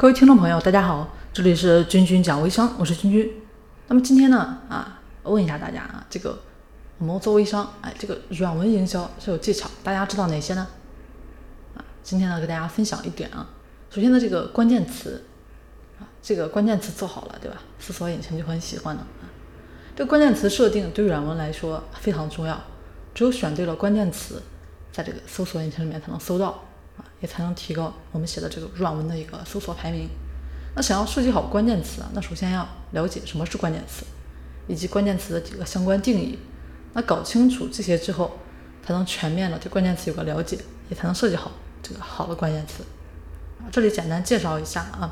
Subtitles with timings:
[0.00, 3.32] 各位听众朋友，大家好，这里是君君讲微商，我是君君。
[3.88, 6.38] 那么今天呢，啊，问一下大家啊，这个
[6.98, 10.68] 我们做微商，哎，这个软文营销是有技巧，大家知道哪些呢？
[11.76, 13.44] 啊，今天呢，给大家分享一点啊。
[13.90, 15.24] 首先呢，这个关键词
[15.98, 17.56] 啊，这个关键词做好了，对吧？
[17.80, 19.26] 搜索引擎就很喜欢了啊。
[19.96, 22.56] 这个关键词设定对软文来说非常重要，
[23.12, 24.40] 只有选对了关键词，
[24.92, 26.62] 在这个搜索引擎里面才能搜到。
[27.20, 30.08] 也才能提高我们写的这个软文的一个搜索排名。
[30.74, 34.04] 那想要设计好关键词啊，那首先要了解什么是关键词，
[34.66, 36.38] 以及关键词的几个相关定义。
[36.92, 38.38] 那搞清楚这些之后，
[38.84, 41.50] 才能全面的对关键词有个了解，也才能设计好
[41.82, 42.84] 这个好的关键词。
[43.72, 45.10] 这里简单介绍一下啊。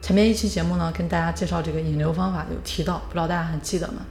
[0.00, 4.02] 前面一期节目呢，跟大家介绍这个引流方法有提到，不知道大家还记得吗？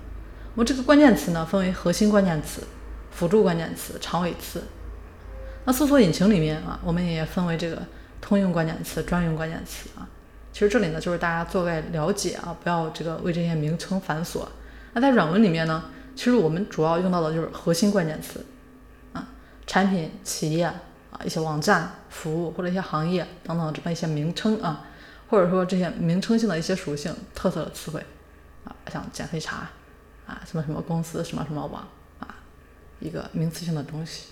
[0.55, 2.61] 我们这个关键词呢，分为核心关键词、
[3.11, 4.61] 辅助关键词、长尾词。
[5.65, 7.81] 那搜索引擎里面啊，我们也分为这个
[8.19, 10.07] 通用关键词、专用关键词啊。
[10.51, 14.45] 其实这里呢，就是大家做个了解啊，不要这个为这些名称繁琐。
[14.93, 18.45] 那在软文里面呢，其实我们主要用到的就是核心关键词
[19.13, 19.27] 啊，
[19.65, 20.75] 产品、企业啊，
[21.25, 24.85] 一些网站、服务或者一些行业等等这么一些名称啊，
[25.29, 28.05] 或者说这些名称性的一些属性、特色的词汇
[28.65, 29.69] 啊，像减肥茶
[30.27, 31.87] 啊，什么什么公司、什么什么网
[32.19, 32.35] 啊，
[32.99, 34.25] 一个名词性的东西。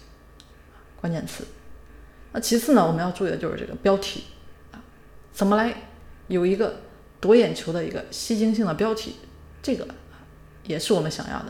[1.02, 1.44] 关键词，
[2.32, 4.24] 那其次呢，我们要注意的就是这个标题。
[4.72, 4.80] 啊，
[5.34, 5.74] 怎么来
[6.28, 6.82] 有一个
[7.20, 9.16] 夺眼球的一个吸睛性的标题，
[9.64, 9.88] 这个
[10.64, 11.50] 也是我们想要的。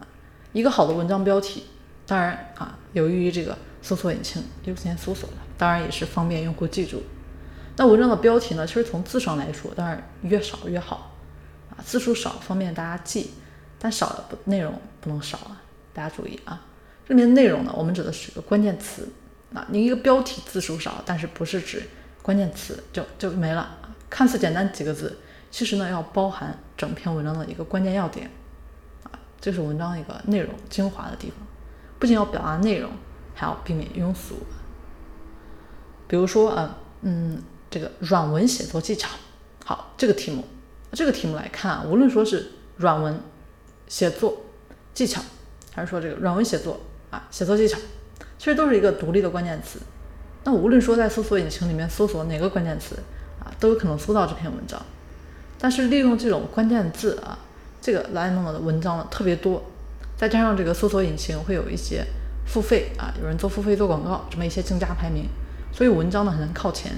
[0.00, 0.08] 啊。
[0.54, 1.64] 一个好的文章标题，
[2.06, 7.02] 当然啊，有益于这个搜索引擎优先搜索的，当然也是方便用户记住。
[7.76, 11.14] 那文章的标题呢，其实从字上来说，当然越少越好。
[11.70, 13.30] 啊，字数少方便大家记，
[13.78, 15.62] 但少的不内容不能少啊，
[15.92, 16.60] 大家注意啊。
[17.06, 19.08] 这里面内容呢，我们指的是一个关键词
[19.52, 19.66] 啊。
[19.70, 21.82] 你一个标题字数少，但是不是指
[22.22, 23.78] 关键词就就没了。
[24.08, 25.18] 看似简单几个字，
[25.50, 28.30] 其实呢要包含整篇文章的一个关键要点
[29.02, 29.10] 啊。
[29.40, 31.38] 这是文章一个内容精华的地方。
[31.98, 32.90] 不仅要表达内容，
[33.34, 34.36] 还要避免庸俗。
[36.06, 39.08] 比如说啊，嗯，这个软文写作技巧。
[39.64, 40.44] 好，这个题目，
[40.92, 43.20] 这个题目来看啊，无论说是软文
[43.88, 44.42] 写作
[44.92, 45.22] 技巧，
[45.72, 46.80] 还是说这个软文写作。
[47.12, 47.78] 啊，写作技巧
[48.38, 49.78] 其实都是一个独立的关键词。
[50.44, 52.96] 那无论说在搜索引擎里面搜索哪个关键词
[53.38, 54.82] 啊，都有可能搜到这篇文章。
[55.60, 57.38] 但是利用这种关键字啊，
[57.80, 59.62] 这个来弄的文章呢特别多，
[60.16, 62.04] 再加上这个搜索引擎会有一些
[62.46, 65.26] 付费啊，有人做付费做广告，这么一些竞价排名，
[65.70, 66.92] 所以文章呢很难靠前。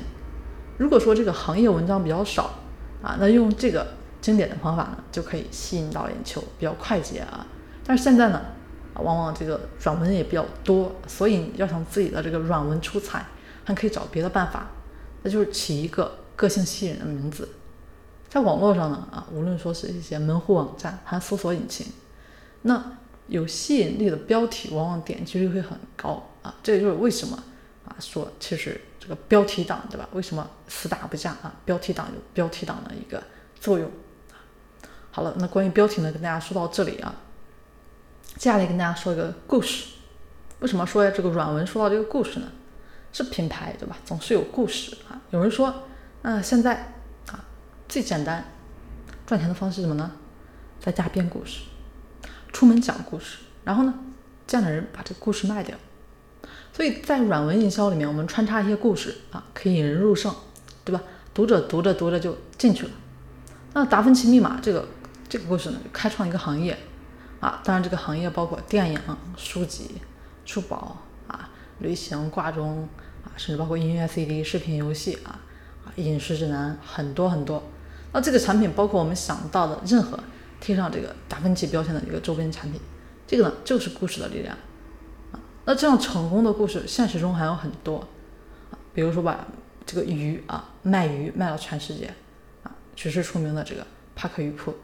[0.79, 2.55] 如果说这个行业文章比较少
[3.03, 3.87] 啊，那用这个
[4.23, 7.47] 经典的方法呢，就可以吸引到眼球，比较快捷啊。
[7.85, 8.41] 但是现在呢？
[9.03, 13.27] 往往这个软文也比较多，所以要想自己的这个软文出彩，
[13.65, 14.69] 还可以找别的办法，
[15.23, 17.49] 那就是起一个个性吸引人的名字。
[18.29, 21.87] 在网络上呢，啊，无论说是一些门户网站，还是搜索引擎，
[22.63, 26.55] 那有吸引力的标题，往往点击率会很高啊。
[26.63, 27.37] 这也就是为什么
[27.87, 30.09] 啊，说其实这个标题党，对吧？
[30.13, 31.55] 为什么死打不嫁啊？
[31.65, 33.23] 标题党有标题党的一个
[33.55, 33.91] 作用。
[35.11, 37.15] 好了，那关于标题呢，跟大家说到这里啊。
[38.37, 39.87] 接下来跟大家说一个故事。
[40.61, 42.47] 为什么说这个软文说到这个故事呢？
[43.13, 43.97] 是品牌对吧？
[44.05, 45.21] 总是有故事啊。
[45.31, 45.73] 有人说，
[46.23, 46.95] 那现在
[47.29, 47.45] 啊
[47.89, 48.45] 最简单
[49.27, 50.11] 赚钱的方式什么呢？
[50.81, 51.61] 在家编故事，
[52.53, 53.95] 出门讲故事，然后呢，
[54.47, 55.77] 这样的人把这个故事卖掉。
[56.73, 60.35] 所以在软文营销里面，我们穿插一些故事啊，可以引人入胜，
[60.85, 61.01] 对吧？
[61.33, 62.91] 读者读着读着就进去了。
[63.75, 64.89] 那达芬奇密码这个
[65.29, 66.77] 这个故事呢，开创一个行业。
[67.41, 68.99] 啊，当然，这个行业包括电影、
[69.37, 70.01] 书籍、
[70.47, 70.97] 珠宝
[71.29, 71.51] 啊、
[71.81, 72.89] 旅行、挂钟
[73.23, 75.39] 啊，甚至包括音乐 CD、视频、游戏啊、
[75.85, 77.63] 啊饮食指南，很多很多。
[78.13, 80.19] 那这个产品包括我们想到的任何
[80.61, 82.81] 贴上这个达芬奇标签的一个周边产品，
[83.27, 84.57] 这个呢就是故事的力量
[85.33, 85.41] 啊。
[85.67, 87.99] 那这样成功的故事，现实中还有很多
[88.71, 89.47] 啊，比如说把
[89.85, 92.07] 这个鱼啊卖鱼卖到全世界
[92.63, 94.75] 啊，举世出名的这个帕克鱼铺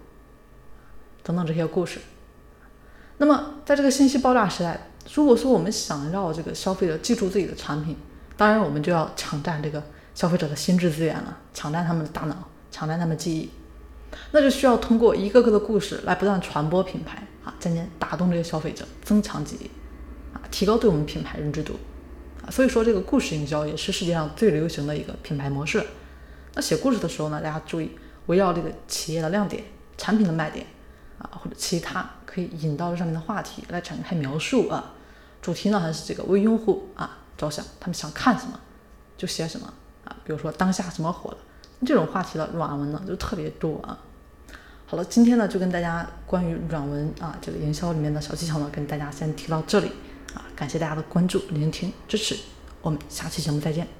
[1.22, 2.00] 等等这些故事。
[3.20, 7.94] 那么，在这个信息爆炸时代，如果说我们想让这个消费者记住自己的产品，
[8.34, 9.82] 当然我们就要抢占这个
[10.14, 12.34] 消费者的心智资源了，抢占他们的大脑，
[12.70, 13.50] 抢占他们的记忆，
[14.30, 19.66] 那就需要通过一个个的故事来不断传播品牌啊，渐渐打动这些消费者，增强记忆
[20.34, 21.74] 啊，提高对我们品牌认知度
[22.42, 22.48] 啊。
[22.50, 25.84] 所以说，这个故事营销也是世界上最流行的一个品牌模式。
[26.54, 27.90] 那写故事的时候呢，大家注意
[28.28, 29.62] 围绕这个企业的亮点、
[29.98, 30.64] 产品的卖点
[31.18, 32.08] 啊，或者其他。
[32.32, 34.92] 可以引到这上面的话题来展开描述啊，
[35.42, 38.60] 主题呢还是这个为用户啊着想，他们想看什么
[39.16, 39.66] 就写什么
[40.04, 41.38] 啊，比如说当下什么火了，
[41.84, 43.98] 这种话题的软文呢就特别多啊。
[44.86, 49.88] 好了，今天呢就跟大家关于软文啊这个营销里面的小技巧呢，跟大家先提到这里
[50.34, 52.36] 啊，感谢大家的关注、聆听、支持，
[52.82, 53.99] 我们下期节目再见。